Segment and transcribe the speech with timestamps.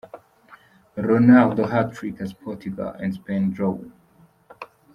[0.97, 3.77] Ronaldo hat-trick as Portugal & Spain draw.